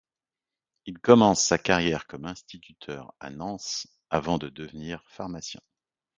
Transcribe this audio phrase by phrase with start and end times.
[0.87, 3.57] Il commence sa carrière comme instituteur à Nans
[4.09, 5.61] avant de devenir pharmacien.